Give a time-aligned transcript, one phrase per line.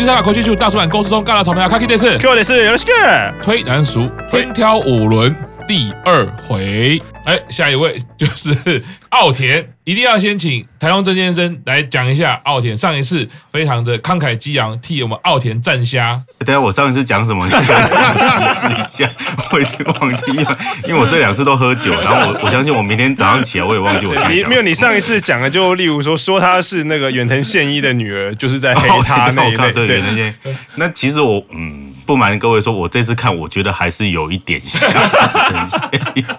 [0.00, 5.34] 跟我去参加国际秀大叔版公司中干了草莓啊，卡 K 电视，给我的是有的是个推男熟天挑五轮
[5.68, 7.00] 第二回。
[7.24, 12.76] 哎，下一位就是奥田，一定要先请台中郑先生来讲一下奥田。
[12.76, 16.22] 上一次非常的慷慨激昂，替我们奥田站虾。
[16.46, 17.44] 等下我上一次讲什么？
[17.44, 17.60] 你再
[18.54, 19.10] 试一下，
[19.50, 24.14] 我已经忘记了，因为我这两次都喝酒，然后我我相信我明天早上起来我也忘记我。
[24.28, 29.72] 你没有，你上一次讲的就例如说说她是那个远藤宪一的女儿，就是在黑她那一类。
[29.74, 30.34] 对对对，
[30.76, 34.98] 那其实我嗯，不瞒各位说，我这次看我觉得还是有一点像的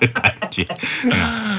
[0.07, 0.65] 感觉。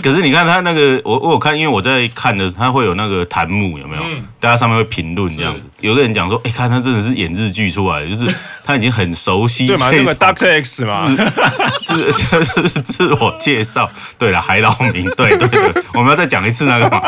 [0.03, 4.03] 可是你看他那个，我我有看，因为我在看的，他会有那个弹幕有没有？
[4.03, 5.67] 嗯、大家上面会评论这样子。
[5.81, 9.67] 有个人讲说，哎、欸，看他真的是演日剧出来的，就是他已经很熟悉。
[9.67, 9.91] 对嘛？
[9.91, 11.09] 那个 Doctor X 嘛，
[11.87, 13.91] 就是就是自我介绍。
[14.19, 17.01] 对了，海老名，对对对，我们要再讲一次那个嘛。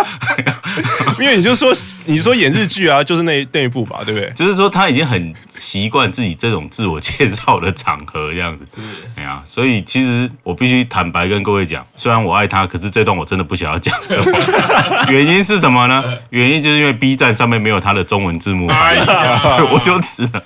[1.20, 1.70] 因为你就说，
[2.06, 4.30] 你说演日剧啊，就是那那一部吧，对不对？
[4.34, 8.64] 就是说他已经很习惯自己这种自我介绍的场合这样子。
[9.16, 11.86] 哎呀，所以其实我必须坦白跟各位讲。
[11.96, 14.24] 虽然我爱他，可是这段我真的不想要讲什么。
[15.10, 16.02] 原因是什么呢？
[16.30, 20.42] 原因就是因为 B 站上面没有他的中文字幕所以我就只能，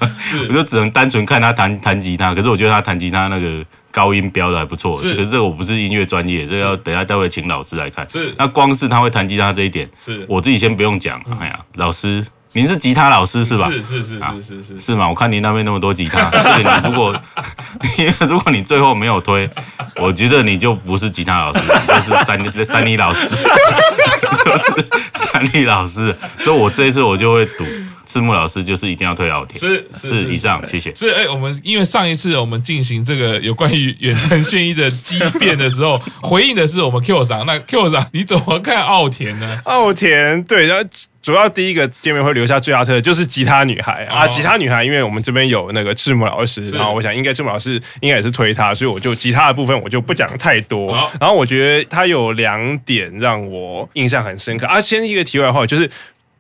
[0.49, 2.35] 我就只能单纯看他弹弹吉他。
[2.35, 4.97] 可是我觉得他弹吉他那个高音标的还不错。
[4.97, 8.09] 可是这个我不是音乐专业，这个要等下待会请老师来看。
[8.09, 11.21] 是，那光是他会弹吉他这一点，是我自己先不用讲。
[11.41, 12.25] 哎呀，老师。
[12.53, 13.69] 您是吉他老师是吧？
[13.71, 15.09] 是是是是是是是吗？
[15.09, 17.15] 我看您那边那么多吉他， 所以你如果
[17.99, 19.49] 因为如果你最后没有推，
[19.97, 23.29] 我觉得你就不是吉他老师，就是三三立老师，
[24.45, 26.17] 就是三立老师。
[26.41, 27.65] 所以我这一次我就会赌
[28.09, 29.61] 赤木老师，就是一定要推奥田。
[29.61, 30.95] 是是以上，谢谢。
[30.95, 37.45] 是哎，我们因为上一次我们进行这个有关于远藤宪一的激辩的时候， 回应的是我们 Q 桑。
[37.45, 39.61] 那 Q 桑你怎么看奥田呢？
[39.65, 40.89] 奥田对，然后。
[41.21, 50.91] 主要第一个见面会留下最大特色就是吉他女孩啊，吉他女孩，因为我们这边有那个赤木老师，然后我想应该赤木老师应该也是推她，所以我就吉他的部分我就不讲太多。
[51.21, 55.91] 然后我觉得他有两点让我印象很深刻啊，先一个题外话，就是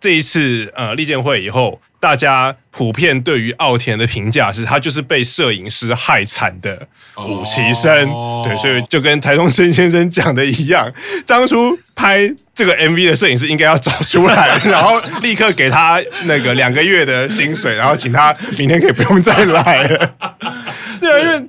[0.00, 8.08] 这一次呃立剑会以后，大家普遍对于奥田的评价是，他就是被摄影师害惨的武崎生，
[8.44, 10.92] 对，所以就跟台中生先生讲的一样，
[11.26, 12.34] 当初拍。
[12.58, 20.14] 这个 MV 的摄影师应该要找出来，然后立刻给他那个两个月的薪水，然后请他明天可以不用再来了。
[21.00, 21.48] 对啊，因为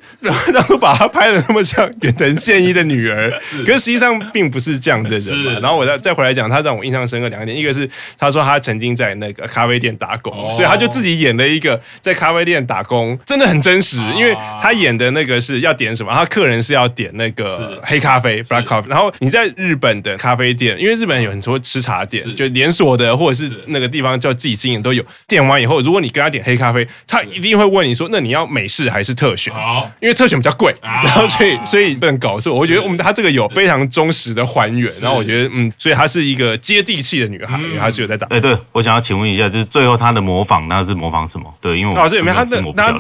[0.52, 3.28] 然后把他拍的那么像远藤宪一的女儿，
[3.66, 5.54] 可是实际上并不是这样的人嘛。
[5.54, 14.00] 然后我再再回来讲，他让我印象深刻两点，一个是他说他曾经在那个咖啡店打工，所以他就自己演了一个在咖啡店打工，真的很真实。
[14.16, 25.04] 因为他演的那个是要点什么，他客人是要点那个黑咖啡 （black coffee），然后你在日本的咖啡店，因为日本有很多吃茶店，就连锁的或者是那个地方叫自己经营都有。
[25.28, 29.54] 点完以后，如果你跟他点黑咖啡，他一定会问你说：“那你要美式还是特选？”
[30.02, 32.54] 因为特选比较贵，然后所以所以不能搞错。
[32.54, 38.28] 我觉得我们他这个有非常忠实的还原，然后我觉得嗯，所以她是一个接地气的女孩，因为她是有在打。
[38.30, 41.52] 哎，对，我想要请问一下，就是最后她的模仿那是模仿什么？
[41.60, 42.94] 对，因为老师有没有他的他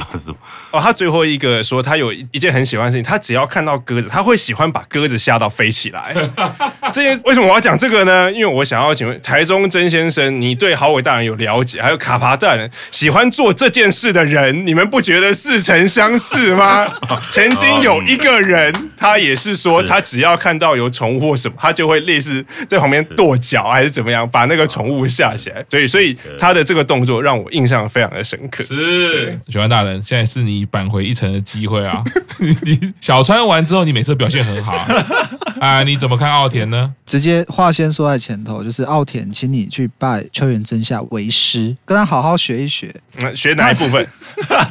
[0.72, 6.16] 哦，他最后一个说他有一件很喜欢的事情，他只要看到鸽子，他会喜欢把鸽子吓到飞起来。
[6.91, 8.31] 这些为什么我要讲这个呢？
[8.31, 11.79] 因为我想要请问台中曾先生，你对好伟大人有了解？
[11.79, 16.88] 还有卡帕大人喜欢做这件事的人，你们不觉得似曾相识吗？
[17.29, 25.63] 曾经有一个人，他也是说，他只要看到有宠物或什么，他就会类似在旁边跺脚还是怎么样，把那个宠物吓起来。
[25.69, 28.63] 所以，所以他的这个动作让我印象非常的深刻。
[28.63, 32.03] 是，喜欢大人，现在是你扳回一城的机会啊！
[32.40, 34.72] 你小川完之后，你每次表现很好
[35.59, 36.94] 啊，你怎么看奥田呢？
[37.06, 42.94] 直接话先说在前头，就是奥田，请你去拜秋元真夏为师，跟他好好学一学。
[43.18, 44.07] 嗯，学哪一部分？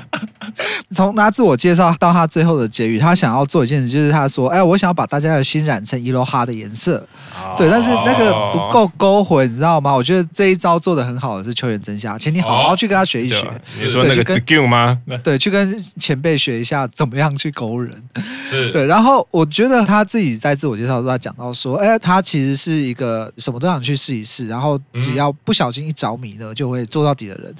[0.94, 7.06] 从他自我介绍到他最后的结语，他想要做一件事，就是他说：“哎，我想要把大家的心染成伊罗哈的颜色。”
[7.56, 9.93] 对，但是那个不够勾魂，你知道吗？
[9.94, 13.43] 我觉得这一招做的很好的是秋元真夏，请你好好去跟他学一学。
[13.81, 15.00] 你说那个 skill 吗？
[15.23, 18.02] 对，去跟前辈学一下怎么样去勾人。
[18.43, 27.55] 是对，然后我觉得他自己在自我介绍的时候，他讲到说：“哎，他其实是一个什么都想去试一试，然后只要不小心一着迷呢，就会做到底的人。”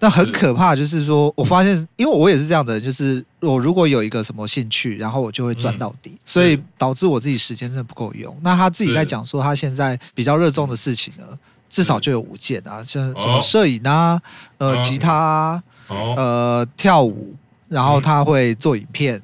[0.00, 8.32] 那很可怕，就是说我发现，因为我也是这样的人，就是我如果有一个什么兴趣，然后我就会钻到底，所以导致我自己时间真的不够用。
[8.42, 11.24] 那他自己在讲说，他现在比较热衷的事情呢，
[11.68, 14.20] 至少就有五件啊，像什么摄影啊，
[14.58, 17.34] 呃，吉他啊，呃，跳舞，
[17.68, 19.20] 然后他会做影片，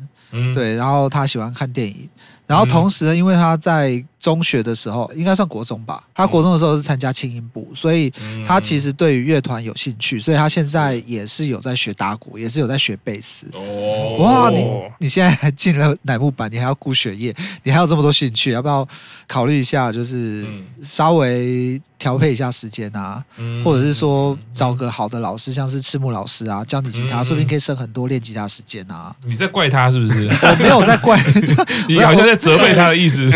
[0.55, 2.09] 对，然后他喜欢看电影，
[2.47, 6.03] 然后同时呢，因为他在中学的时候，应该算国中吧。
[6.15, 8.13] 他国中的时候是参加轻音部，所以
[8.47, 13.47] 他其实对于乐团有兴趣，所以他现在也是有在学打鼓，也是有在学贝斯。
[13.53, 14.69] 哦，哇，你
[14.99, 18.87] 你现在还进了乃木坂，你还要顾学业，你还有这么多兴趣，要不要
[19.27, 19.91] 考虑一下？
[19.91, 20.47] 就是
[20.83, 21.81] 稍微。
[22.05, 23.25] 调配一下时间啊，
[23.65, 29.11] 或者是说找个好的老师，像是赤木老师啊，教你吉他，说不定可以省很多练吉他时间啊。
[29.27, 30.29] 你在怪他是不是？
[30.45, 31.19] 我没有在怪，
[31.89, 33.23] 你好像在责备他的意思。
[33.25, 33.31] 你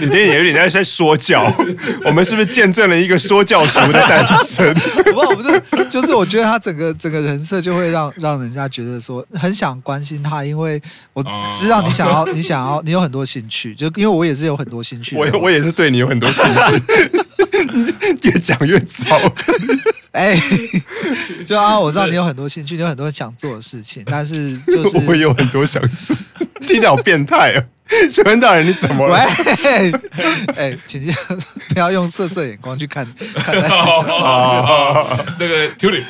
[0.00, 1.44] 今天也有点在在说教。
[2.06, 4.74] 我们是不是见证了一个说教族的诞生？
[5.14, 5.42] 不，不
[5.76, 10.82] 是，就是我觉得他整个整个人设就会让让人家觉得说很想关心他，因为
[11.12, 11.22] 我
[11.60, 17.22] 知道你想要，你想要，你有很多兴趣，就因为我也是有很多兴趣，我我也是对你有很多兴趣。
[18.22, 19.16] 越讲越糟，
[20.12, 20.38] 哎，
[21.46, 26.16] 就啊，我知道你有很多兴趣，你有很多想做的事情，但是就是 我有很多想做，
[26.60, 27.64] 听起来好变态哦。
[28.10, 29.16] 学问大人，你怎么了？
[29.16, 29.90] 哎、
[30.56, 31.02] 欸，请
[31.70, 33.68] 不要用色色眼光去看 看待。
[35.38, 36.04] 那个 Tulip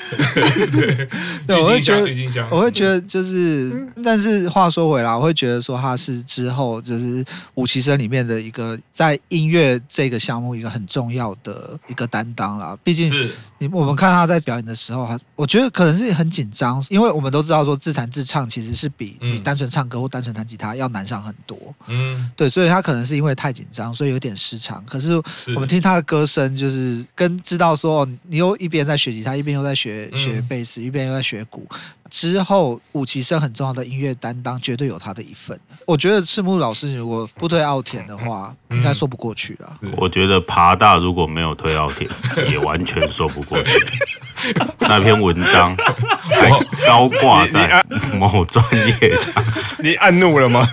[1.46, 12.76] 对，我会觉得，我会觉得就是，但是话说回来，我会觉得说他是之后就是五期生里面的一个在音乐这个项目一个很重要的一个担当啦。
[12.82, 13.12] 毕竟，
[13.58, 21.56] 你我们看他在表演的时候，他我觉得可能是很紧张，因为我们都知道说自弹自唱其实是比你单纯唱歌或单纯弹吉他要难上很多。
[21.86, 24.84] 嗯，对，所以他可能是因为太紧张，所以有点失常。
[24.86, 25.14] 可是
[25.54, 31.66] 我们听他的歌声，就是跟知道说，哦，你又一边在学吉他，一边又在学学贝斯，一边又在学鼓。
[32.10, 35.58] 之后五期生很重要的音乐担当，绝对有他的一份。
[35.84, 39.78] 我觉得赤木老师如果不推奥田的话，应该说不过去了。
[39.94, 42.10] 我觉得爬大如果没有推奥田，
[42.50, 43.78] 也完全说不过去。
[44.78, 45.76] 那篇文章
[46.30, 46.48] 还
[46.86, 49.44] 高挂在某专业上，
[49.78, 50.66] 你按怒了吗？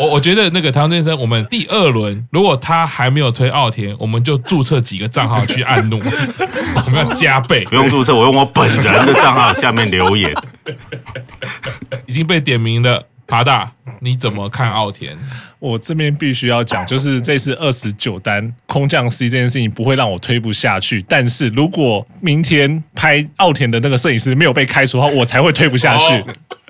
[0.00, 6.00] 我我觉得那个唐先生，我们第二轮如果他还没有推奥田，我们就注册几个账号去按怒，
[6.86, 7.66] 我们要加倍。
[7.66, 10.32] 不用注册，我用我本人的账号下面留言。
[12.08, 13.70] 已经被点名了，爬大，
[14.00, 15.14] 你怎么看奥田？
[15.58, 26.14] 我这边必须要讲，就是这次二十九单空降 C 这件事情不会让我推不下去，但是如果明天拍奥田的那个摄影师没有被开除的话，我才会推不下去。
[26.14, 26.26] 哦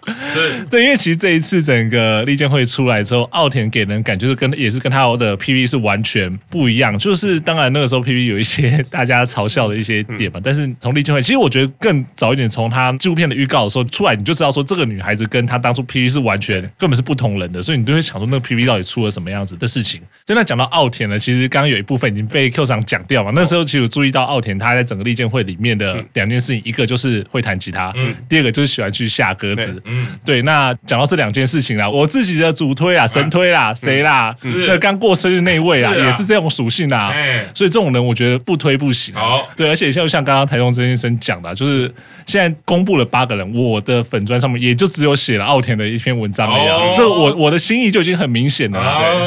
[0.32, 6.98] 是对，因为其实这一次整个利剑会出来之后，奥田给人感觉是跟也是跟他的 PV 是完全不一样。
[6.98, 20.00] 就是当然那个时候 PV 有一些 大家嘲笑的一些点嘛，嗯、但是从利剑会，其实我觉得更早一点，从他纪录片的预告的时候出来，你就知道说这个女孩子跟她当初 PV 是完全根本是不同人的，所以你就会想说那个 PV 到底出了什么样子的事情。
[20.26, 23.30] 就那讲到奥田呢，其实刚刚有一部分已经被 Q 长讲掉嘛。
[23.34, 30.74] 那时候其实有注意到奥田他在整个利剑会里面的两件事情，一个就是会弹吉他，嗯，第二个就是喜欢去下鸽子，嗯，对，那。
[30.86, 34.34] 讲到这两件事情啦，我自己的主推啊，神推啦，谁啦？
[34.66, 37.12] 那刚过生日那位啊，也是这种属性啊。
[37.54, 39.14] 所以这种人我觉得不推不行。
[39.14, 41.92] 好，对，而且像像刚刚台中曾先生讲的，就是
[42.26, 46.78] 现在公布了八个人，我的粉砖上面也就只有写了奥田的一篇文章一样。
[46.96, 48.80] 这我我的心意就已经很明显了，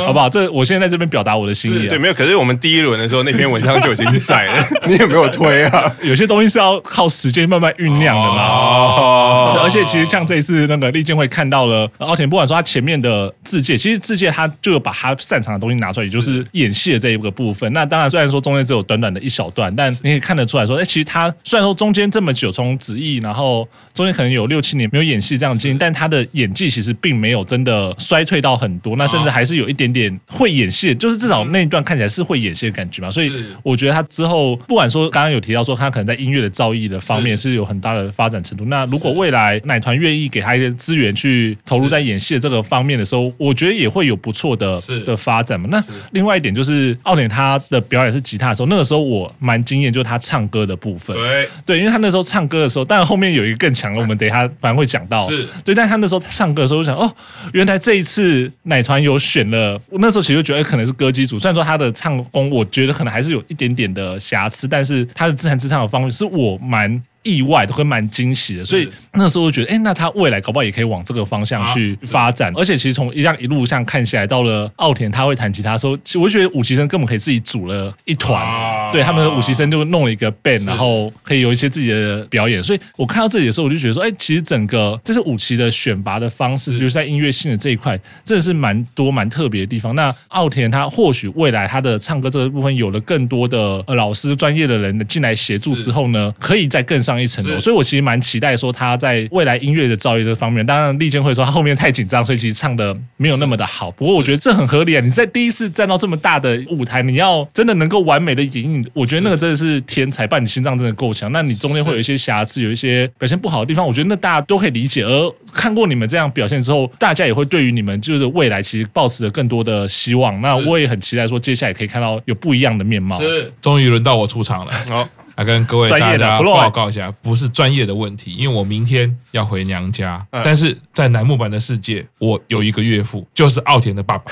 [0.05, 0.27] 好不好？
[0.27, 1.87] 这我现在在这边表达我的心意。
[1.87, 2.13] 对，没有。
[2.13, 4.55] 可是我们第一轮的时候那篇文章就已经在了，
[4.85, 5.95] 你有没有推啊？
[6.03, 8.43] 有些东西是要靠时间慢慢酝酿的嘛。
[8.43, 9.59] 哦。
[9.63, 11.23] 而且其实像这一次那个利剑会。
[11.33, 17.73] 看到了奥田，不管说他前面的自介，其实自介他就有把他擅长的东西拿出来，也就是演戏的这一个部分。
[17.73, 33.09] 那当然，虽然说中间只有短短的一小段，但你可以看得出来说，哎，其实他虽然说中间这么久从子役，然后中间可能有六七年没有演戏这样经历，但他的演技其实并没有真的衰退到很多，那甚至还是有一点点会演戏，就是至少那一段看起来是会演戏的感觉嘛。
[33.09, 33.31] 所以
[33.63, 38.65] 我觉得他之后不管说刚刚有提到说他可能在音乐的造诣的方面是有很大的发展程度。
[38.65, 45.67] 那如果未来奶团愿意给他一些资源，去投入在演戏的这个方面的时候，我觉得也会有不错的的发展嘛。
[45.71, 51.15] 那另外一点就是奥典他的表演是吉他的时候，那个时候我蛮惊艳，就是他唱歌的部分。
[51.15, 55.27] 对对，因为他那时候唱歌的时候，当然后面有一个更强的，我们等一下 反而会讲到。
[55.29, 57.11] 是对，但他那时候唱歌的时候，我想哦，
[57.53, 59.79] 原来这一次奶团有选了。
[59.89, 67.01] 我那时候其实就觉得可能是歌姬组，虽然说他的唱功，我觉得可能还是有一点点的瑕疵，但是他的自弹自唱的方式是我蛮。
[67.23, 72.51] 意外都会蛮惊喜的，所以那时候我觉得，哎，那他未来搞不好也可以往这个方向去发展。
[72.55, 82.61] 而且其实从一样一路上看起来，到了奥田他会弹吉他的时候，其实我觉得五期生根本可以自己组了一团，对他们的五期生就弄了一个 band，然后可以有一些自己的表演。
[82.61, 89.95] 所以我看到这里的时候，我就觉得说，哎，其实整个这是五期的选拔的方式，就是在音乐性的这一块，真的是蛮多蛮特别的地方。
[89.95, 97.12] 那奥田他或许未来他的唱歌这个部分有了更多的呃老师专业的人进来协助之后呢，可以再更上。
[97.13, 97.59] 上一层楼。
[97.59, 103.91] 所以我其实蛮期待说他在未来音乐的造诣这方面，当然利剑会说他后面太紧张，所以其实唱的没有那么的好。
[103.91, 105.01] 不过我觉得这很合理啊！
[105.01, 111.31] 你在第一次站到这么大的舞台，你要真的能够完美的演绎，我觉得那个真的是天才，不然你心脏真的够强。
[111.31, 115.03] 那你中间会有一些瑕疵，有一些表现不好的地方，我觉得那大家都可以理解。
[115.03, 120.39] 而看过你们这样表现之后，大家也会对于你们就是未来其实抱持着更多的希望。
[120.41, 123.19] 那我也很期待说，接下来可以看到有不一样的面貌。
[123.19, 124.73] 是，终于轮到我出场了。
[124.87, 130.41] 好，来跟各位大家报告一下，不是专业的问题，因为我明天要回娘家，嗯。
[130.45, 134.31] 但是在楠木板的世界，我有一个岳父，就是奥田的爸爸，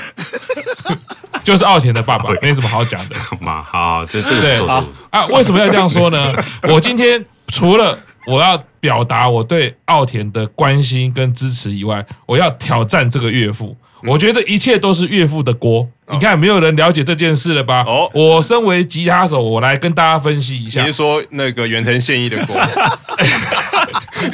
[1.42, 3.16] 就是奥田的爸爸，没什么好讲的。
[3.40, 4.58] 嘛， 好，这这对。
[4.58, 6.32] 个做啊，为什么要这样说呢？
[6.62, 13.76] 我今天除了我要表达我对奥田的关心跟支持以外，我要挑战这个岳父。
[14.04, 15.88] 我觉得一切都是岳父的锅。
[16.10, 17.84] 你看，没有人了解这件事了吧？
[17.86, 20.94] 哦我身为吉他手，我来跟大家分析一下你是。
[20.94, 22.56] 说那个远藤宪一的锅？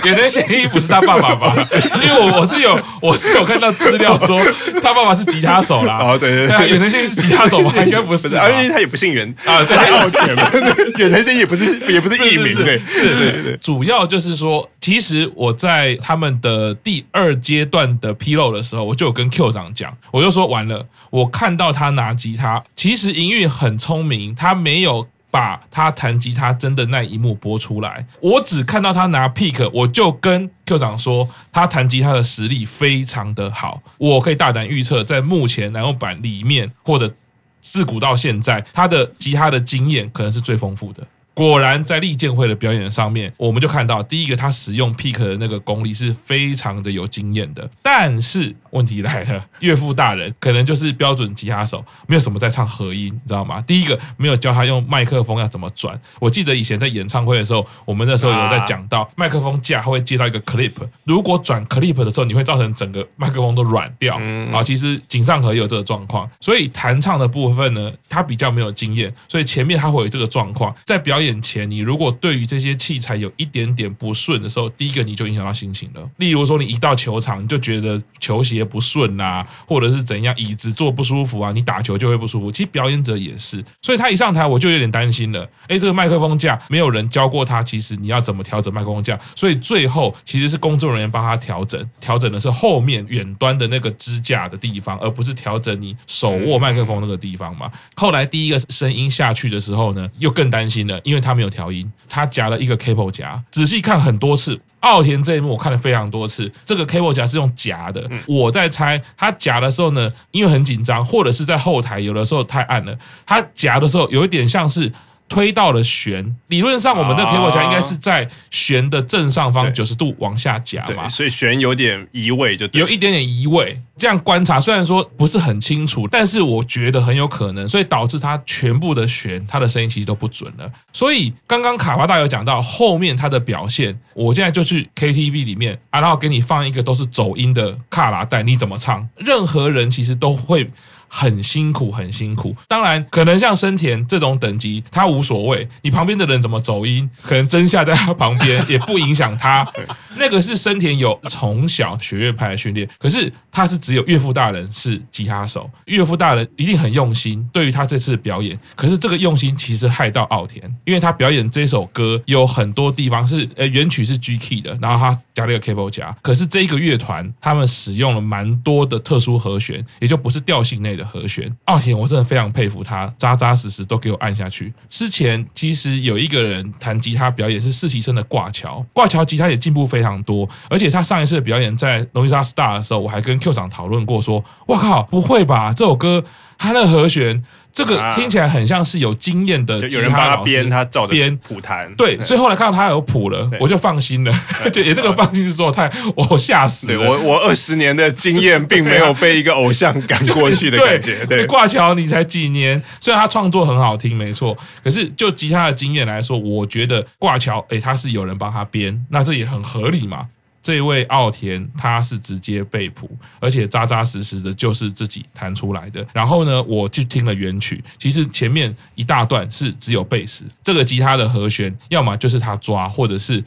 [0.05, 1.55] 远藤宪一不是他爸爸吧？
[2.03, 4.41] 因为我我是有我是有看到资料说
[4.83, 5.99] 他爸爸是吉他手啦。
[6.01, 7.73] 哦，对对对远藤宪一是吉他手吗？
[7.85, 10.61] 应该不是因为他也不姓远啊对他是奥田嘛，对
[10.99, 25.07] 远藤宪一也不是也不是艺名，对，是是，主要就是说，其实我在他们的第二阶段的披露的时候，我就有跟 Q 长讲，我就说完了，我看到他拿吉他，其实营运很聪明，他没有。
[25.31, 37.13] 把他弹吉他真的那一幕播出来，我只看到他拿 pick，我就跟 Q 长说，他弹吉他的实力非常的好，我可以大胆预测，在目前乃木坂里面或者
[37.61, 41.07] 自古到现在，他的吉他的经验可能是最丰富的。
[41.39, 47.71] 果然，在利剑会的表演上面，我们就看到第一个，他使用 pick 的那个功力是非常的有经验的。
[47.81, 53.63] 但是问题来了，岳父大人可能就是标准吉他手，没有什么在唱和音，你知道吗？
[53.65, 55.97] 第一个没有教他用麦克风要怎么转。
[56.19, 60.73] 我记得以前在演唱会的时候，我们那时候有在讲到麦克风架，它会接到一个 clip，
[61.05, 64.17] 如果转 clip 的时候，你会造成整个麦克风都软掉。
[64.53, 71.28] 啊，其实井上和也有这个状况，所以弹唱的部分呢，他比较没有经验，所以前面他会有这个状况，在表演。
[71.43, 76.09] 前，你如果对于这些器材有一点点不顺的时候，第一个你就影响到心情了。
[76.17, 82.51] 例如说，你一到球场，你就觉得球鞋不顺啊，或者是怎样，椅子坐不舒服啊，你打球就会不舒服。
[82.51, 85.49] 其实表演者也是，所以他一上台我就有点担心了。
[85.69, 89.19] 诶，这个麦克风架没有人教过他，其实你要怎么调整麦克风架？
[89.35, 97.71] 所以最后其实是工作人员帮他调整，调整的是后面远端的那个支架的地方，而不是调整你手握麦克风那个地方嘛。
[97.95, 103.43] 后来第一个声音下去的时候呢，又更担心了，因为他没有调音，他夹了一个 cable 夹。
[103.51, 106.53] 仔细看很多次，奥田这一幕我看了非常多次。
[106.67, 114.93] 这个 cable 夹是用夹的，我在猜他夹的时候呢，因为很紧张，或者是在后台有的时候太暗了，他夹的时候有一点像是。
[115.29, 123.77] 推到了弦，理论上我们的 cable 夹应该是在弦的正上方九十度往下夹嘛，所以弦有点移位就对，有一点点移位。
[123.97, 130.71] 这样观察虽然说不是很清楚，但是我觉得很有可能，所以导致它全部的弦，它的声音其实都不准了。
[130.93, 139.09] 所以刚刚卡巴大有讲到后面它的表现，我现在就去 KTV 里面啊，然后给你放一个都是走音的卡拉带，你怎么唱？
[139.19, 140.71] 任何人其实都会。
[141.09, 142.55] 很辛苦，很辛苦。
[142.67, 145.67] 当然，可能像生田这种等级，他无所谓。
[145.83, 149.67] 你旁边的人怎么走音，可能真下在他旁边也不影响他。
[150.19, 158.59] 那个是生田有从小学乐派的训练，可是他是只有岳父大人是吉他手，岳父大人一定很用心，对于他这次的表演。
[158.75, 166.15] 可是这个用心其实害到奥田，因为他表演这首歌有很多地方是呃原曲是 G key 的，然后他加了一个 cable 夹。
[166.21, 174.73] 可是这一个乐团他们使用了蛮多的特殊和弦，也就不是调性内的和弦，奥田我真的非常佩服他，扎扎实实都给我按下去。
[174.89, 185.73] 之前其实有一个人弹吉他表演是实习生的挂桥，挂桥吉他也进步非常多，而且他上一次表演在《龙与沙 Star》的时候，我还跟 Q 长讨论过，说：“我靠，不会吧？
[185.73, 186.23] 这首歌
[186.59, 187.43] 他的和弦。”
[187.79, 191.89] 这个听起来很像是有经验的，有人帮他编，他照着编谱弹。
[191.95, 194.33] 对，所以后来看到他有谱了，我就放心了。
[194.73, 197.09] 就也这个放心之后，太我吓死了。
[197.09, 201.25] 我我二十年的经验，并没有被一个偶像赶过去的 感觉。
[201.27, 210.27] 对，挂桥你才几年，虽然他创作很好听，没错，可是就吉他的经验来说，我觉得挂桥，诶，他是有人帮他编，那这也很合理嘛。
[210.63, 213.11] 这位奥田他是直接背谱，
[213.41, 216.07] 而且扎扎实实的就是自己弹出来的。
[216.13, 223.43] 然后呢，我去听了原曲，其实前面一大段是只有贝斯，这个吉他的和弦，要么就是他抓，或者是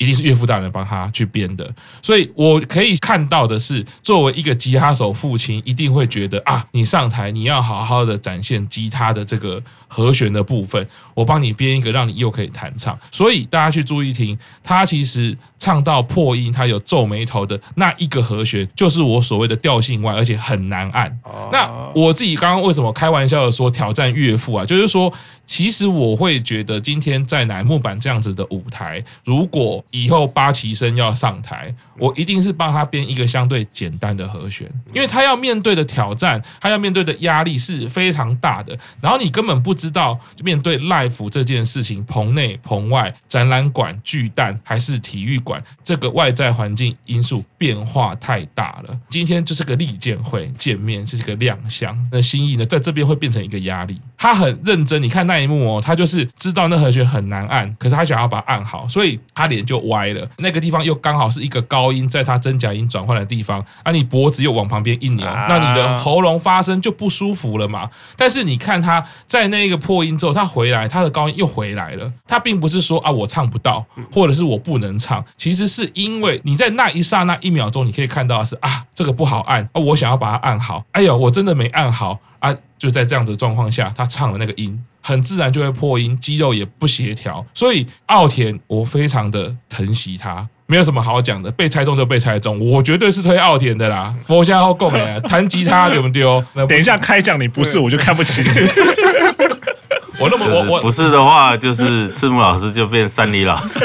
[0.00, 1.70] 一定是岳父大人帮他去编的。
[2.00, 12.98] 所以我可以看到的是，作为一个吉他手父亲，一定会觉得啊，你上台你要好好的展现吉他的这个和弦的部分，我帮你编一个，让你又可以弹唱。
[13.10, 21.14] 所以大家去注意听，他其实唱到破音，他有皱眉头的那一个和弦，就是我所谓的调性外，而且很难按。
[21.52, 24.64] 那我自己刚刚为什么开玩笑的说挑战岳父啊？
[24.64, 25.12] 就是说，
[25.50, 38.78] 其实我会觉得今天在乃木坂这样子的舞台，如果以后八旗生要上台，我一定是帮他编一个相对简单的和弦，因为他要面对的挑战，他要面对的压力是非常大的。
[39.00, 48.96] 然后你根本不知道面对 life 这件事情，棚内棚外、展览馆、巨蛋还是体育馆，这个外在环境因素变化太大了。
[49.08, 54.00] 今天就是个利剑会见面，是个亮相，那心意呢，在这边会变成一个压力。
[54.16, 60.28] 他很认真，你看那一幕哦，他就是知道那和弦很难按，可是他想要把它按好，所以他脸就歪了。
[60.38, 67.88] 那个地方又刚好是一个高音，在他真假音转换的地方，啊，你脖子又往旁边一扭，那你的喉咙发声就不舒服了嘛。
[68.16, 72.12] 但是你看他在那个破音之后，他回来，他的高音又回来了。
[72.26, 80.84] 他并不是说啊我唱不到，或者是我不能唱，其实是因为你在那一刹那一秒钟，你可以看到的是啊这个不好按啊，我想要把它按好。
[80.92, 82.54] 哎呦，我真的没按好啊！
[82.76, 87.44] 就在这样子的状况下，他唱的那个音很自然就会破音，肌肉也不协调。
[87.54, 90.48] 所以奥田，我非常的疼惜他。
[90.66, 94.14] 没有什么好讲的，被猜中就被猜中，我绝对是推奥田的啦。
[94.26, 96.42] 我现在要讲哎，弹吉他丢不丢？
[96.68, 98.48] 等一下开讲你不是，我就看不起你。
[100.20, 103.80] 我那么我我不是的话，就是赤木老师就变山里老师。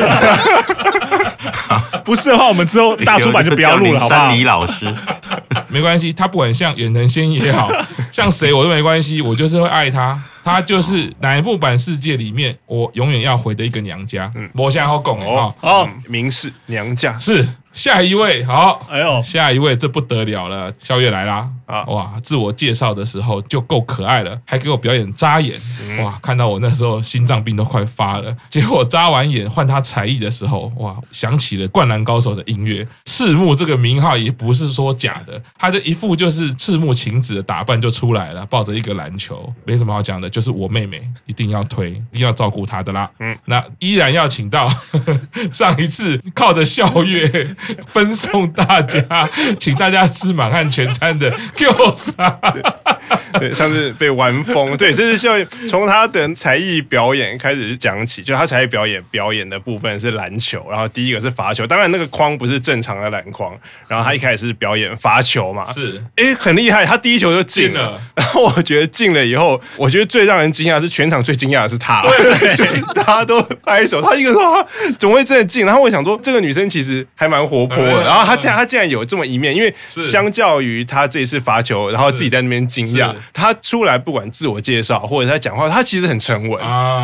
[2.04, 4.28] 不是的话，我们之后 大叔版就不要录了，好不好？
[4.28, 4.86] 山里老师，
[5.76, 7.70] 没关系，他不管像远藤先也好
[8.10, 10.18] 像谁，我都没关系，我就是会爱他。
[10.46, 14.32] 他就是乃木坂世界里面我永远要回的一个娘家。
[14.36, 17.18] 嗯，我现在好讲哦，好，明示娘家。
[17.18, 17.44] 是。
[17.74, 21.46] 下一位，好，哎呦，下一位，这不得了了，肖月来啦！
[21.66, 25.60] 啊，哇，自我介绍的时候就够可爱了，还给我表演扎眼，
[26.00, 28.34] 哇，看到我那时候心脏病都快发了。
[28.50, 43.10] 结果扎完眼换他才艺的时候，哇，想起了《灌篮高手》的音乐，赤木这个名号也不是说假的，他这一副就是赤木晴子的打扮就出来了，抱着一个篮球，没什么好讲的，就是我妹妹一定要推，一定要照顾她的啦。
[43.20, 44.70] 嗯，那依然要请到
[45.54, 47.56] 上一次靠着笑月。
[47.88, 52.40] 分送大家， 请大家吃满汉全餐的 Q 三，
[53.40, 55.34] 对，像是被玩疯，对，这是需要
[55.70, 68.02] 从他的才艺表演开始讲起，就他才艺表演表演的部分是篮球，然后第一个是罚球，当然那个框不是正常的篮筐，然后他一开始是表演罚球嘛，是，哎，很厉害，他第一球就进了，了。
[68.16, 72.02] 然后我觉得进了以后，我觉得最让人惊讶是全场最惊讶的是他，
[72.40, 74.66] 对 就是大家都拍手，他一个说他
[74.98, 78.04] 怎么会真的进，然后我想说这个女生其实还蛮活泼的。
[78.04, 86.62] 然后她竟然他竟然有这么一面，因为相较于她这一次罚球，然后自己在那边惊讶，她出来不管自我介绍或者她讲话，她其实很沉稳。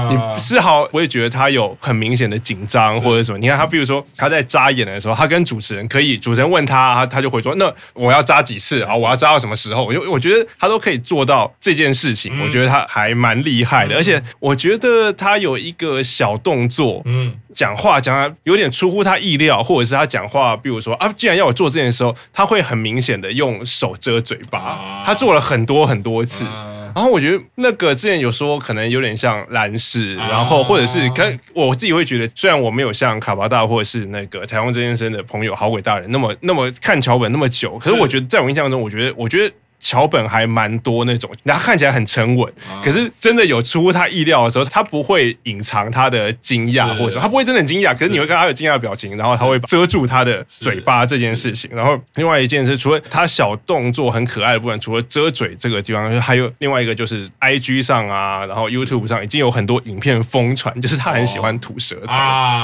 [0.10, 3.38] 你丝毫我也觉得她有很明显的紧张或者什么。
[3.38, 8.96] 你看她，比如说她在扎眼的时候，她跟主持人可以，主持人问她，她就会说：“那我要扎几次啊？
[8.96, 13.96] 我要扎到什么时候？”我就我觉得她都可以做到这件事情，我觉得她还蛮厉害的。
[13.96, 17.34] 而且我觉得他有一个小动作，嗯。
[17.54, 25.04] 讲话讲的有点出乎他意料，或者是他讲话，比如说啊，既然要我做这件事时候，他会很明显的用手遮嘴巴。
[25.06, 26.46] 他做了很多很多次，
[26.96, 39.54] 然后我觉得那个之前有说可能有点像兰式，然后或者是可能我自己会觉得，虽然我没有像卡巴大或者是那个台湾真先生的朋友好鬼大人那么那么看桥本那么久，可是我觉得在我印象中，我觉得我觉得。
[39.82, 51.68] 桥本还蛮多那种，然后看起来很沉稳，可是真的有出乎他意料的时候，他不会隐藏他的惊讶或者什么，他不会真的很惊讶，可是你会看他有惊讶的表情，然后他会遮住他的嘴巴这件事情。
[51.74, 62.16] 然后另外一件事，除了他小动作很可爱的部分，除了遮嘴这个地方，还有另外一个就是 IG 上啊，然后 YouTube 上已经有很多影片疯传，就是他很喜欢吐舌头。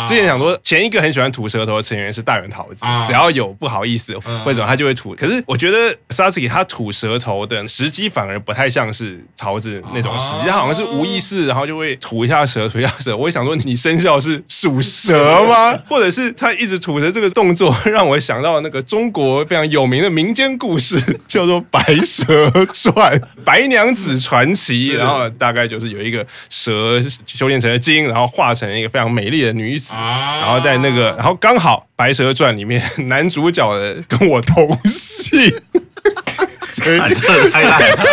[0.06, 5.16] 之前想说前一个很喜欢吐舌头的成员是大原桃子，只要有不好意思或者什么他就会吐。
[5.16, 7.07] 可是我觉得 Satsuki 他吐舌。
[7.08, 13.16] 舌头的时机反而不太像是桃子那种时机，他好像是无意识，然后就会吐一下舌，吐一下舌。
[13.16, 15.74] 我也想说，你生肖是属蛇吗？
[15.88, 23.14] 或者是他一直吐的这个动作，让我想到那个中国非常有名的民间故事，叫做《白蛇传》
[23.46, 35.54] 《白娘子传奇》，然后大概就是有一个蛇修炼成了精，然后化成一个非常美丽的女子，然后在那个，然后刚好《白蛇传》里面 男主角的跟我同姓。
[36.82, 38.06] 真的太烂了，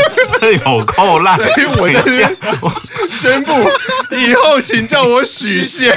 [0.65, 1.39] 有够烂！
[1.39, 2.73] 我
[3.11, 3.53] 宣布，
[4.11, 5.95] 以后请叫我许仙。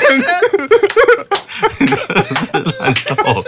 [1.79, 3.43] 真的是烂透了，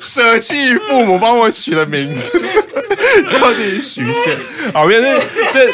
[0.00, 2.32] 舍弃父母帮我取的名字，
[3.28, 4.38] 叫你许仙。
[4.72, 5.18] 啊，别这
[5.52, 5.72] 这。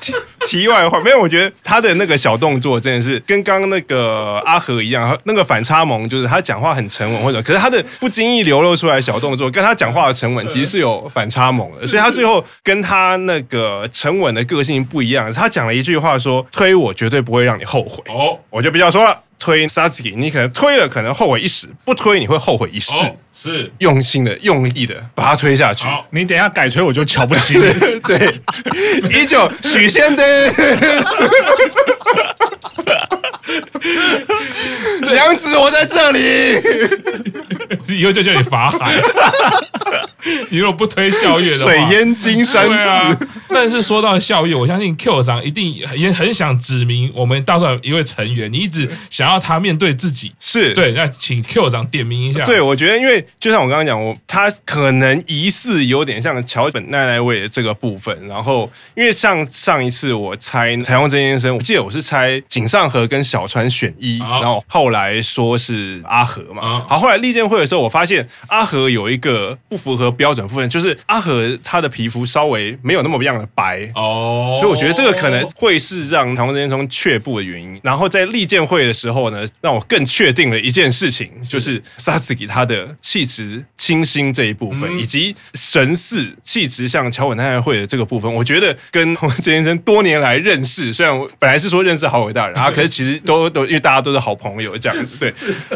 [0.00, 0.12] 题
[0.46, 1.20] 题外话， 没有。
[1.20, 11.86] 我觉得他的那个小动作真的是跟刚刚那个阿和一样，那个反差萌就是他讲话很沉稳，或者可是他的不经意流露出来的小动作，跟他讲话的沉稳其实是有反差萌的。
[11.86, 15.30] 所以他最后跟他那个沉稳的个性不一样。
[15.32, 19.22] 他讲了一句话说：“推我绝对不会让你后悔。”哦，我就不要说了。
[19.40, 23.06] 推 s a s u k i 你可能推了，可能后悔一时；不推，你会后悔一世。
[23.06, 25.86] 哦、是用心的、用力的把它推下去。
[25.86, 27.64] 好，你等一下改推，我就瞧不起你。
[28.00, 28.40] 对，
[29.10, 30.22] 依旧许仙的。
[35.10, 36.20] 娘子，我在这里。
[37.98, 39.00] 以后就叫你法海。
[40.50, 42.74] 你如果不推咲月的话，水淹金山寺。
[42.74, 50.92] 啊、但是说到咲月，我相信 Q 长一定也很想指明我们大蒜一位成员，你一直想要他面对自己，是对。
[50.92, 52.44] 那请 Q 长点名一下。
[52.44, 58.16] 对，我觉得，因为就像我刚刚讲，我他可能疑似有点像桥本奈奈未的这个部分。
[58.28, 66.84] 然后，因为像上一次我猜彩虹真先生，我记得我是猜井上和跟小川选一，然后后来说是阿和嘛。
[66.88, 70.10] 好，后来利剑会的时候，我发现阿和有一个不符合。
[70.20, 77.80] 标准部分就是阿和他的皮肤稍微没有那么样的白哦，所以我觉得这个可能会是让唐风真中却步的原因。
[77.82, 95.32] 然后在利剑会的时候呢，让我更确定了一件事情，就是沙子给他的气质清新这一部分，以及神似气质像桥本太太会的这个部分，我觉得跟唐真先生多年来认识，虽然我本来是说认识好伟大人啊， 可是其实都都因为大家都是好朋友这样子，对，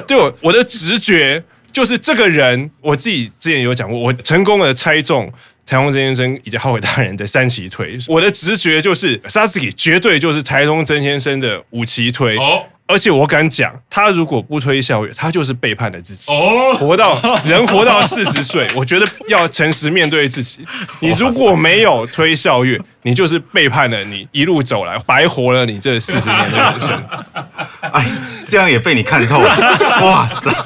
[0.07, 1.43] 就我的直觉。
[1.75, 5.31] 就是这个人，我自己之前有讲过，我成功的猜中
[5.67, 12.39] 台中真先生以及浩伟大人的三旗推，我的直觉就是 Sasuke 绝对就是台中真先生的五旗推。
[12.39, 16.31] 哦而且我敢讲，他如果不推咲月，他就是背叛了自己。
[16.31, 20.67] 哦，活到人活到四十岁，我觉得要诚实面对自己。
[21.01, 27.05] 你如果没有推咲月，你就是背叛了你一路走来，白活了你这四十年的人生。
[27.93, 28.05] 哎，
[28.47, 29.49] 这样也被你看透了。
[30.03, 30.51] 哇塞！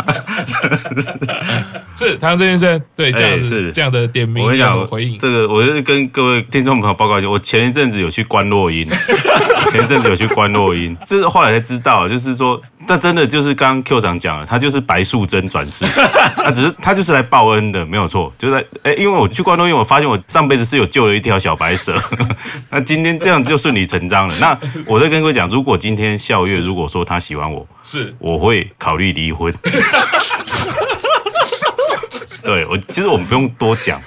[1.99, 5.19] 是唐真先生对这样子、欸、是这样的点名，我跟你讲回应。
[5.19, 8.89] 这个，我就是跟各位听众朋友报告一下，我前一阵子有去观落音，
[9.73, 12.09] 前一阵子有去观落音，这是后来才知道。
[12.09, 15.85] 就是说，那真的就是刚刚 Q 长讲了，他就是白素贞转世，
[16.35, 18.33] 他 只是他就是来报恩的，没有错。
[18.39, 21.95] 就是在哎，因为我去关东，因为我发现我上辈子是有救了一条小白蛇，
[22.71, 24.35] 那今天这样子就顺理成章了。
[24.39, 29.55] 那我再跟各位讲，如果今天笑月如果说他喜欢我，是我会考虑离婚。
[32.43, 34.01] 对我，其实我们不用多讲，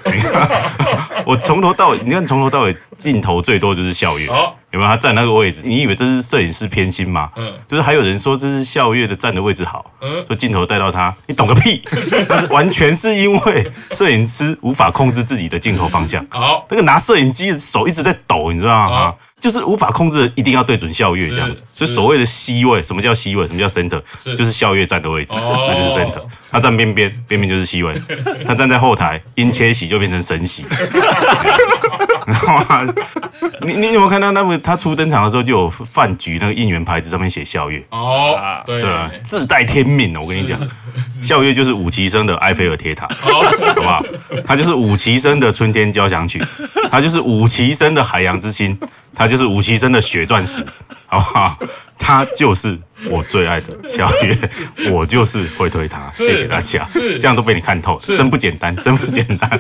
[1.23, 4.27] 我从头到尾，你看从头到尾镜头最多就是笑月。
[4.71, 5.61] 有没有他站那个位置？
[5.63, 7.29] 你以为这是摄影师偏心吗？
[7.35, 11.83] 嗯，就是还有人说这是笑月的站的位置好，嗯，说镜头带到他，你懂个屁！
[12.27, 16.25] 但是完全是因为摄影师无法控制自己的镜头方向。
[16.31, 19.13] 好，那个拿摄影机的手一直在抖，你知道吗？
[19.37, 21.63] 就是无法控制，一定要对准笑月这样子。
[21.71, 23.47] 所以所谓的 C 位，什么叫 C 位？
[23.47, 23.99] 什么叫 center？
[24.37, 26.21] 就是笑月站的位置，那就是 center。
[26.51, 27.99] 他站边边，边边就是 C 位。
[28.45, 30.63] 他站在后台，因切洗就变成神喜。
[33.61, 38.81] 你你有没有看到那么他初登场的时候就有饭局那个应援牌子上面写笑月哦，对。
[38.83, 40.59] 啊，自带天命，我跟你讲，
[41.21, 43.41] 咲月就是五期生的埃菲尔铁塔， 好
[43.75, 44.03] 不好？
[44.43, 46.41] 他就是五期生的春天交响曲，
[46.89, 48.77] 他就是五期生的海洋之心，
[49.13, 50.65] 他就是五期生的血钻石，
[51.07, 51.57] 好不好？
[51.97, 52.79] 他就是。
[53.09, 54.37] 我最爱的咲月，
[54.93, 56.07] 我就是会推他。
[56.13, 59.59] 谢谢大家，是这样都被你看透，真不简单，真不简单。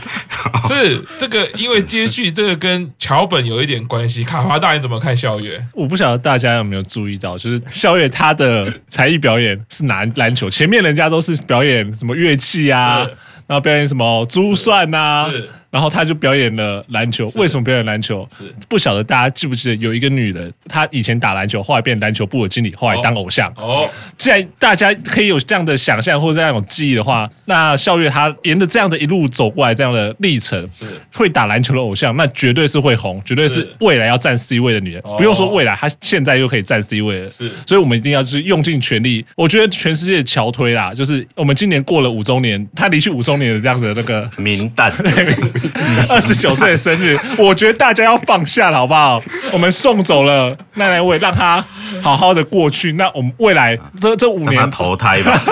[0.67, 4.23] 是这个，因为接续这个跟桥本有一点关系。
[4.23, 5.65] 卡华大人怎么看咲月？
[5.73, 13.07] 我不晓得大家有没有注意到，就是咲月他的才艺表演是拿篮球，前面人家都是表演什么乐器啊，
[13.47, 15.31] 然后表演什么珠算呐、啊。
[15.71, 17.25] 然后他就表演了篮球。
[17.35, 18.27] 为什么表演篮球？
[18.37, 23.51] 是不晓得大家记不记得有一个女人，她以前打篮球，后来变篮球部的经理，后来当偶像。
[23.55, 35.01] 哦，既然大家可以有这样的想象或者这样一种记忆的话，那笑月她沿着这样的一路走过来，这样的历程，是会打篮球的偶像，那绝对是会红，绝对是未来要占 C 位的女人。
[35.17, 37.29] 不用说未来，她现在又可以占 C 位了。
[37.29, 39.25] 是，所以我们一定要就是用尽全力。
[39.35, 44.91] 我觉得全世界桥推啦，就是我们今年过了五周年，她离去五周年的这样子的那个名单。
[46.09, 49.21] 二十九岁的生日，我觉得大家要放下了，好不好？
[49.51, 51.65] 我们送走了奈奈未，让他
[52.01, 52.93] 好好的过去。
[52.93, 55.39] 那我们未来这这五年投胎吧。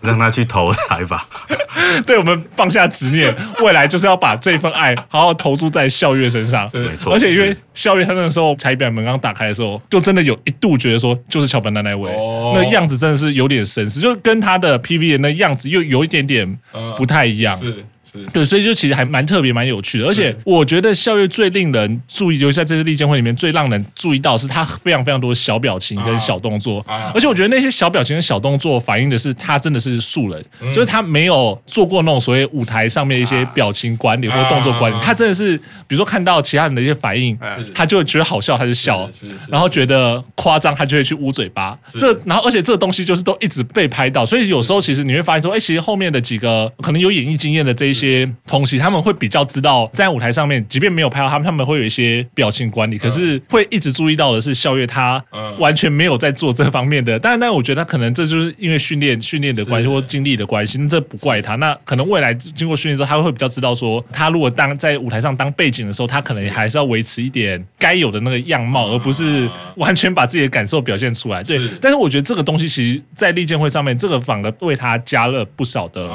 [0.00, 1.28] 让他去投胎吧。
[2.06, 6.66] 对，我们放下执念，未来就是要把这份爱好好投注在孝月身上。
[6.72, 16.58] 没错，而且因为孝月他那个时候彩表门刚打开的时候，就真的有一度觉得说，就是桥本奈奈未，哦、那样子真的是有点神似，就是跟他的 PV 的那样子又有一点点
[16.96, 17.54] 不太一样。
[17.54, 17.84] 是。
[18.32, 37.38] 对，所以就其实还蛮特别、蛮有趣的，而且我觉得笑月最令人注意，留下这次立剑会里面最让人注意到是他非常非常多的小表情跟小动作，而且我觉得那些小表情跟小动作反映的是他真的是素人，就是他没有做过那种所谓舞台上面一些表情管理或动作管理，他真的是比如说看到其他人的一些反应，
[37.74, 39.08] 他就会觉得好笑，他就笑，
[39.48, 41.78] 然后觉得夸张，他就会去捂嘴巴。
[41.98, 47.99] 这然后而且这个东西就是都一直被拍到，所以有时候其实你会发现说，哎，其实后面的几个可能有演艺经验的这一些。
[48.00, 55.22] 些东西他们会比较知道，在舞台上面，即便没有拍到他们，他们会有一些表情管理，可是会一直注意到的是笑月他
[55.58, 57.18] 完全没有在做这方面的。
[57.18, 61.56] 但但我觉得他可能这就是因为训练训练的关系或经历的关系，那这不怪他。
[61.56, 71.44] 那可能未来经过训练之后，他会比较知道说，他如果当在舞台上当背景的时候，他可能还是要维持一点该有的那个样貌，而不是完全把自己的感受表现出来。
[71.44, 76.08] 对，但是我觉得这个东西其实，在立剑会上面，这个反而为他加了不少的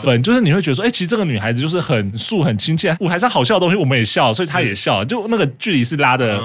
[0.00, 1.07] 分，就是你会觉得说，哎，其实。
[1.08, 6.38] 这个女孩子就是很素很亲切，舞台上好笑的东西我们也笑，所以她也笑，就那个距离是拉的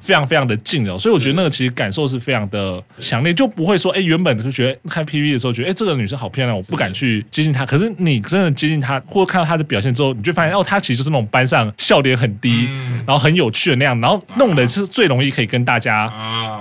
[0.00, 7.64] 非常非常的近哦，所以我觉得那个其实感受是非常的强烈，就不会说哎，原本就觉得看 PV 的时候觉得哎，这个女生好漂亮，我不敢去接近她。
[7.64, 12.68] 可是你真的接近她，或者看到她的表现之后，你就发现哦，她其实就是那种班上笑点很低，
[13.06, 16.12] 然后很有趣的那样，然后弄的是最容易可以跟大家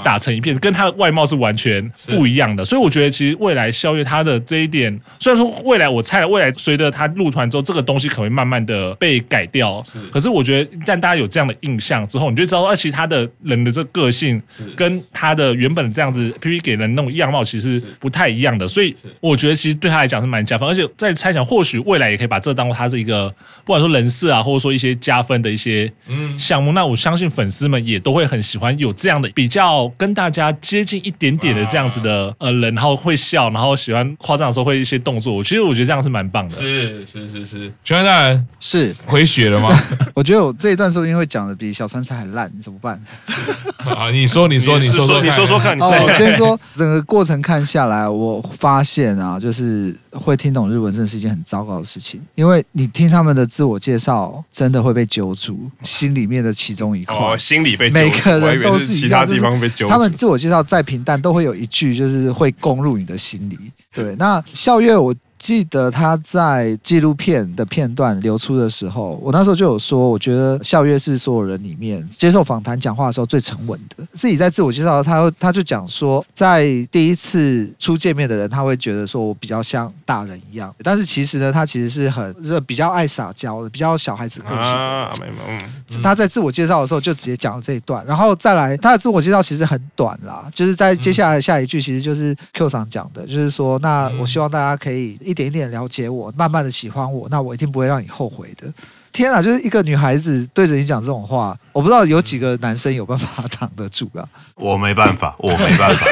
[0.04, 2.64] 打成一片，跟她的外貌是完全不一样的。
[2.64, 9.84] 所以我觉得其实未来肖月她的这一点，虽然说未来我猜了，未来随着她入团之后，这个东西可能会慢慢的被改掉。
[9.84, 14.42] 是，可是我觉得，一旦大家有这样的印象之后，你就知道，啊，其实他的人的这个个性，
[14.76, 18.68] 跟他的原本这样子 P P 给人那种样貌，其实不太一样的。
[18.68, 20.68] 所以，我觉得其实对他来讲是蛮加分。
[20.68, 23.30] 而且在猜想，或许未来也可以把这当做他是一个，
[23.64, 25.92] 不管说人设啊，或者说一些加分的一些
[26.38, 26.72] 项目。
[26.72, 35.44] 那我相信粉丝们也都会很喜欢有这样的比较跟大家接近一点点的这样子的呃人，然后会笑，然后喜欢夸张的时候会一些动作。
[35.44, 36.56] 其实我觉得这样是蛮棒的。
[36.56, 37.72] 是是是是。
[37.84, 39.70] 玄幻大人是回血了吗？
[40.14, 43.02] 我觉得我这一段说不定会讲的比小川菜还烂，你怎么办？
[43.86, 45.78] 啊，你说，你说，你说说，你说说看。
[45.82, 57.16] 哦，我先说整个过程看下来，我发现啊，就是会听懂日文真的是一件很糟糕的事情，因为你听他们的自我介绍，真的会被揪住心里面的其中一块。
[57.16, 59.92] 哦，心里被每个人都是其他地方被揪住。
[59.92, 63.58] 他们自我介绍再平淡，都会有一句就是会攻入你的心里。
[63.94, 65.14] 对，那校月我。
[65.46, 74.04] 记得他在纪录片的片段流出的时候，我那时候就有说，我觉得笑月是所有人里面接受访谈讲话的时候最沉稳的。
[74.12, 84.74] 自己在自我介绍，他他就讲说，在第一次初见面的人，他会觉得说我比较像大人一样，但是其实呢，他其实是很比较爱撒娇的，比较小孩子个性。
[84.74, 86.02] 啊，没有。
[86.02, 95.35] 他在自我介绍的时候就直接讲了这一段，然后再来他的自我介绍其实很短啦，就是在接下来下一句其实就是 Q 上讲的，就是说，那我希望大家可以一。
[95.36, 98.74] 点一点了解我，慢慢的喜欢我，那我一定不会让你后悔的。
[99.12, 104.28] 天啊，就是一个女孩子对着你讲这种话，我不知道有几个男生有办法 挡得住啊。
[104.56, 106.08] 我没办法，我没办法。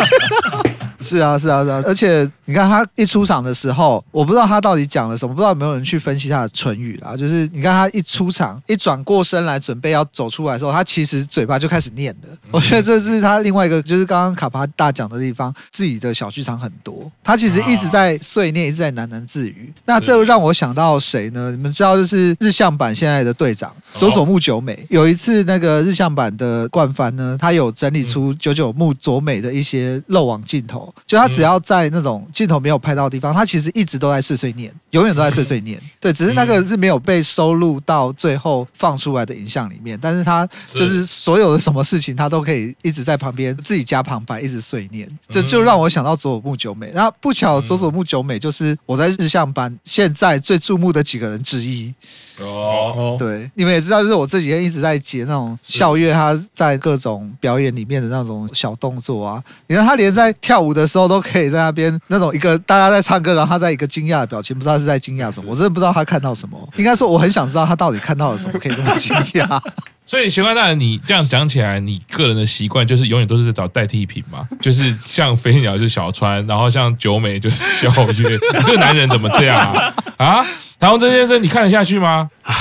[1.03, 7.15] 是啊，是啊，是啊，而且你看他一出场的时候，我不知道他到底讲了什么，不知道有没有人去分析他的唇语啦。
[7.15, 12.37] 就是你看他一出场，一转过身来准备要走出来的时候，他其实嘴巴就开始念了。
[12.51, 17.11] 我觉得这是他另外一个，就是刚刚卡帕大讲的地方，自己的小剧场很多。
[17.23, 19.73] 他其实一直在碎念，一直在喃喃自语。
[19.85, 21.51] 那这又让我想到谁呢？
[21.51, 24.85] 你们知道，就是日向版现在的队长佐佐木久美。
[24.89, 30.92] 有一次那个日向版的冠番呢，他有整理出久久木佐美的一些漏网镜头。
[31.07, 35.79] 就他只要在那种镜头没有拍到的地方，他其实一直都在碎碎念，永远都在碎碎念。
[35.99, 39.97] 对，只是那个是没有被收录到最后放出来的影像里面。
[40.01, 45.09] 但是他就是所有的什么事情，他都可以一直在旁边自己加旁白，一直碎念。
[45.29, 46.91] 这就让我想到佐佐木久美。
[46.95, 51.93] 那不巧，佐佐木久美就是我在日向班现在最注目的几个人之一。
[52.39, 59.43] 哦，对，你们也知道，就是我这几天一直在截那种校乐他在各种表演里面的那种小动作啊。
[59.67, 65.47] 你看他连在跳舞的时候都可以在那边那种一个大家在唱歌，然后他在一个惊讶的表情，不知道是在惊讶什么。
[65.49, 66.57] 我真的不知道他看到什么。
[66.77, 69.59] 应该说，我很想知道他到底看到了什么，可以这么惊讶。
[70.05, 74.47] 所以玄关大人，你这样讲起来，你个人的习惯就是永远都是在找代替品嘛？
[74.61, 78.37] 就是像飞鸟就是小川，然后像九美就是小月。
[78.53, 79.93] 你 这个男人怎么这样啊？
[80.17, 80.45] 啊？
[80.83, 82.29] 台湾真先生，你看得下去吗？
[82.41, 82.53] 唉，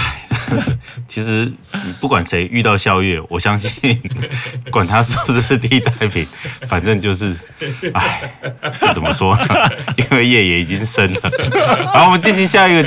[1.08, 1.52] 其实
[2.00, 4.00] 不管谁遇到校月，我相信
[4.70, 6.24] 管他是不是替代品，
[6.68, 7.37] 反正就是，
[7.92, 8.32] 哎，
[8.78, 9.44] 这怎么说呢？
[9.98, 11.20] 因为夜也已经深了。
[11.92, 12.85] 好，我们进行下一个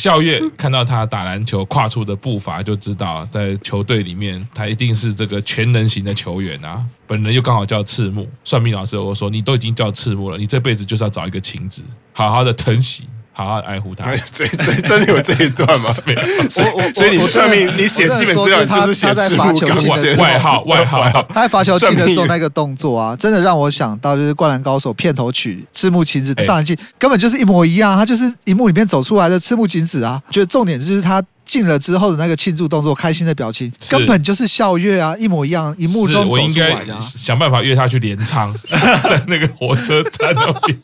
[0.00, 0.20] 笑。
[0.20, 6.84] 月看到他打篮球跨出的步伐，就知道在球队里面他一定是这个全能型的球员啊。
[7.06, 11.82] 本人又刚好叫赤木，算命老师我说，你都已经叫赤木了，你这辈子就是要找一个晴子，
[12.12, 13.06] 好好的疼惜。
[13.40, 14.14] 好好爱护他。
[14.30, 15.94] 这这真的有这一段吗？
[16.04, 16.20] 没有。
[16.50, 21.00] 所以所以你算命，你写基本资料就是写赤木刚写外号 外号。
[21.32, 30.22] 他在罚球机的时候那个动作啊，真的让我想到就是《灌篮高手》片头曲赤木晴子上一季根本就是一模一样，他就是荧幕里面走出来的赤木晴子啊。
[30.30, 31.22] 觉得重点就是他。
[31.50, 37.00] 进了之后的那个庆祝动作，开心的表情，根本就是笑月啊，一模一样，一幕中走出来的、啊。
[37.00, 40.78] 想办法约他去镰仓， 在那个火车站那边。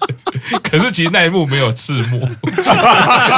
[0.64, 2.28] 可是其实那一幕没有赤木，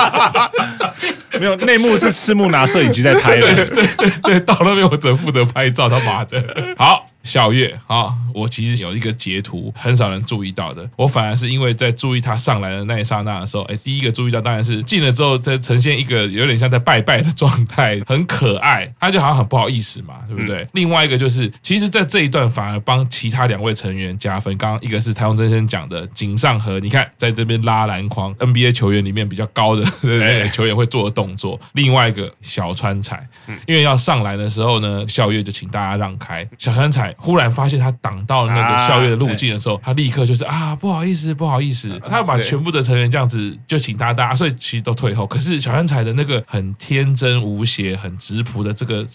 [1.38, 3.54] 没有内幕是赤木拿摄影机在拍的。
[3.54, 6.42] 对对对对，到那边我只负责拍照，他妈的，
[6.78, 7.07] 好。
[7.22, 10.88] 孝月啊，我其实有一个截图，很少人注意到的。
[10.96, 18.90] 我反而是因为在注意他上来的那一刹那的时候，哎，第一个注意到当然是进了之后，在呈现一个有点像在拜拜的状态，很可爱。
[18.98, 20.62] 他就好像很不好意思嘛，对不对？
[20.62, 24.56] 嗯、另外一个就是，其实，在这一段反而帮其他两位成员加分。
[24.56, 31.60] 刚刚一个是台湾真先讲的井上和，你看在这边拉篮筐，NBA 球员里面比较高的 对对球员会做的动作。
[31.72, 33.26] 另外一个小川彩，
[33.66, 37.07] 因为要上来的时候呢，笑月就请大家让开，小川彩。
[37.16, 45.26] 忽然发现他挡到那个校阅的路径的时候，他立刻就是啊，不好意思，不好意思，他把全部的成员这样子就请大家，所以其实都退后。
[45.26, 49.06] 可是小天才的那个很天真无邪、很直朴的这个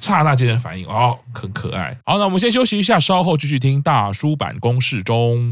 [0.00, 1.96] 刹那间的反应，哦，很可爱。
[2.04, 5.50] 好，那我们先休息一下，稍后继续听大叔版公式中。